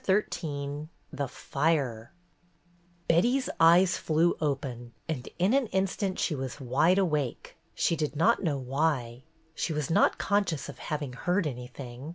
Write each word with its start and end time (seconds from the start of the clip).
XIII 0.03 0.87
THE 1.13 1.27
FIRE 1.27 2.11
B 3.07 3.13
ETTY'S 3.13 3.51
eyes 3.59 3.97
flew 3.97 4.35
open 4.41 4.93
and 5.07 5.29
in 5.37 5.53
an 5.53 5.67
instant 5.67 6.17
she 6.17 6.33
was 6.33 6.59
wide 6.59 6.97
awake. 6.97 7.55
She 7.75 7.95
did 7.95 8.15
not 8.15 8.41
know 8.41 8.57
why. 8.57 9.25
She 9.53 9.73
was 9.73 9.91
not 9.91 10.17
conscious 10.17 10.67
of 10.67 10.79
having 10.79 11.13
heard 11.13 11.45
anything. 11.45 12.09